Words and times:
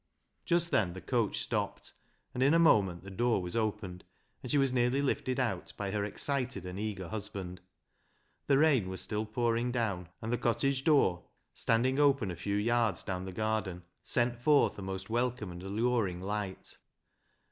Just 0.45 0.71
then 0.71 0.93
the 0.93 0.99
coach 0.99 1.39
stopped, 1.39 1.93
and 2.33 2.41
in 2.41 2.55
a 2.55 2.57
moment 2.57 3.03
the 3.03 3.11
door 3.11 3.39
was 3.39 3.55
opened, 3.55 4.03
and 4.41 4.51
she 4.51 4.57
was 4.57 4.73
nearly 4.73 4.99
lifted 4.99 5.39
out 5.39 5.73
by 5.77 5.91
her 5.91 6.03
excited 6.03 6.65
and 6.65 6.79
eager 6.79 7.09
husband. 7.09 7.61
The 8.47 8.57
rain 8.57 8.89
was 8.89 8.99
still 8.99 9.27
pouring 9.27 9.71
down, 9.71 10.09
and 10.19 10.33
the 10.33 10.39
cottage 10.39 10.83
door, 10.85 11.25
standing 11.53 11.99
open 11.99 12.31
a 12.31 12.35
few 12.35 12.55
yards 12.55 13.03
down 13.03 13.25
the 13.25 13.31
garden, 13.31 13.83
sent 14.01 14.39
forth 14.39 14.79
a 14.79 14.81
most 14.81 15.11
welcome 15.11 15.51
and 15.51 15.61
alluring 15.61 16.19
light. 16.19 16.79